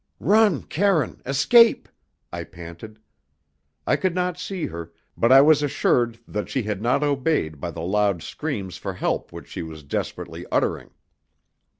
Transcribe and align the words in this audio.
"Run, 0.19 0.63
Karine 0.63 1.21
escape!" 1.27 1.87
I 2.33 2.43
panted. 2.43 2.97
I 3.85 3.95
could 3.97 4.15
not 4.15 4.35
see 4.39 4.65
her, 4.65 4.91
but 5.15 5.31
I 5.31 5.41
was 5.41 5.61
assured 5.61 6.17
that 6.27 6.49
she 6.49 6.63
had 6.63 6.81
not 6.81 7.03
obeyed 7.03 7.59
by 7.61 7.69
the 7.69 7.83
loud 7.83 8.23
screams 8.23 8.77
for 8.77 8.93
help 8.95 9.31
which 9.31 9.47
she 9.49 9.61
was 9.61 9.83
desperately 9.83 10.43
uttering. 10.51 10.89